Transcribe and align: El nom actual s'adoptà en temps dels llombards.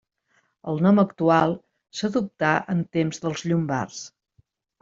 El 0.71 0.79
nom 0.85 1.01
actual 1.03 1.53
s'adoptà 1.99 2.55
en 2.75 2.81
temps 2.99 3.23
dels 3.27 3.45
llombards. 3.53 4.01